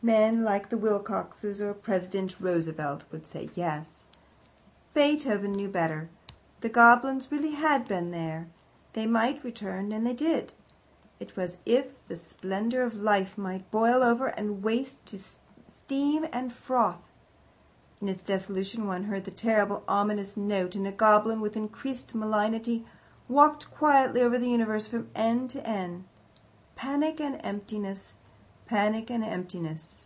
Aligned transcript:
Men 0.00 0.44
like 0.44 0.68
the 0.68 0.78
Wilcoxes, 0.78 1.60
or 1.60 1.74
President 1.74 2.38
Roosevelt, 2.38 3.02
would 3.10 3.26
say 3.26 3.50
yes. 3.56 4.04
Beethoven 4.94 5.50
knew 5.50 5.66
better. 5.68 6.08
The 6.60 6.68
goblins 6.68 7.32
really 7.32 7.50
had 7.50 7.88
been 7.88 8.12
there. 8.12 8.46
They 8.92 9.06
might 9.06 9.42
return 9.42 9.90
and 9.90 10.06
they 10.06 10.12
did. 10.14 10.52
It 11.18 11.36
was 11.36 11.54
as 11.54 11.58
if 11.66 11.86
the 12.06 12.14
splendour 12.16 12.82
of 12.82 12.94
life 13.02 13.36
might 13.36 13.72
boil 13.72 14.04
over 14.04 14.28
and 14.28 14.62
waste 14.62 15.04
to 15.06 15.18
steam 15.18 16.24
and 16.32 16.52
froth. 16.52 17.02
In 18.00 18.08
its 18.08 18.22
dissolution 18.22 18.86
one 18.86 19.02
heard 19.06 19.24
the 19.24 19.32
terrible, 19.32 19.82
ominous 19.88 20.36
note, 20.36 20.76
and 20.76 20.86
a 20.86 20.92
goblin, 20.92 21.40
with 21.40 21.56
increased 21.56 22.14
malignity, 22.14 22.86
walked 23.28 23.68
quietly 23.72 24.20
over 24.20 24.38
the 24.38 24.48
universe 24.50 24.86
from 24.86 25.10
end 25.16 25.50
to 25.50 25.66
end. 25.68 26.04
Panic 26.76 27.20
and 27.20 27.40
emptiness! 27.42 28.14
Panic 28.66 29.10
and 29.10 29.24
emptiness! 29.24 30.04